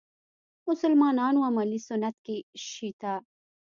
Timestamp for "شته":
2.95-3.13